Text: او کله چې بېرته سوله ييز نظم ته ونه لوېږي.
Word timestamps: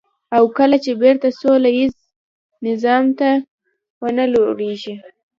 او 0.35 0.43
کله 0.57 0.77
چې 0.83 0.91
بېرته 1.01 1.27
سوله 1.39 1.69
ييز 1.77 1.95
نظم 2.65 3.03
ته 3.19 3.29
ونه 4.01 4.25
لوېږي. 4.33 4.95